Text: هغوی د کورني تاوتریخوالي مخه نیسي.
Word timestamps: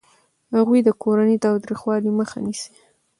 هغوی 0.57 0.79
د 0.83 0.89
کورني 1.01 1.37
تاوتریخوالي 1.45 2.11
مخه 2.19 2.37
نیسي. 2.45 2.71